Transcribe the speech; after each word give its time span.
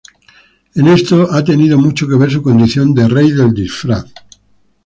En 0.73 0.87
esto 0.87 1.31
ha 1.31 1.43
tenido 1.43 1.77
mucho 1.77 2.07
que 2.07 2.15
ver 2.15 2.31
su 2.31 2.41
condición 2.41 2.91
de 2.95 3.07
rey 3.07 3.31
del 3.33 3.53
disfraz. 3.53 4.11